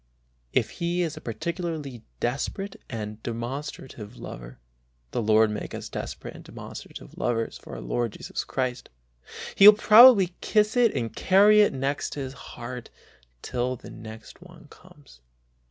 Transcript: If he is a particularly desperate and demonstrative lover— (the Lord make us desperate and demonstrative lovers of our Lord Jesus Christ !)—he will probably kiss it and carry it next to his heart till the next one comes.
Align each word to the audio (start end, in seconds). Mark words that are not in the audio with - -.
If 0.51 0.71
he 0.81 1.03
is 1.03 1.15
a 1.15 1.21
particularly 1.21 2.01
desperate 2.19 2.75
and 2.89 3.21
demonstrative 3.21 4.17
lover— 4.17 4.57
(the 5.11 5.21
Lord 5.21 5.51
make 5.51 5.75
us 5.75 5.89
desperate 5.89 6.33
and 6.33 6.43
demonstrative 6.43 7.19
lovers 7.19 7.59
of 7.59 7.67
our 7.67 7.79
Lord 7.79 8.13
Jesus 8.13 8.43
Christ 8.43 8.89
!)—he 9.55 9.67
will 9.67 9.75
probably 9.77 10.33
kiss 10.41 10.75
it 10.75 10.95
and 10.95 11.15
carry 11.15 11.61
it 11.61 11.71
next 11.71 12.13
to 12.13 12.19
his 12.19 12.33
heart 12.33 12.89
till 13.43 13.75
the 13.75 13.91
next 13.91 14.41
one 14.41 14.65
comes. 14.71 15.21